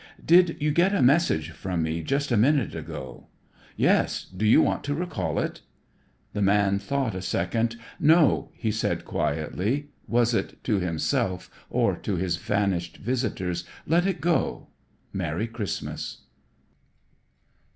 [0.25, 3.27] "Did you get a message from me just a minute ago?"
[3.77, 5.61] "Yes, do you want to recall it?"
[6.33, 7.75] The man thought a second.
[7.99, 13.63] "No," he said quietly was it to himself or to his vanished visitors?
[13.85, 14.69] "let it go.
[15.13, 16.21] Merry Christmas."